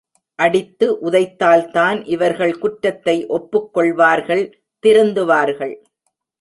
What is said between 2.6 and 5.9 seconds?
குற்றத்தை ஒப்புக்கொள்வார்கள் திருந்துவார்கள்.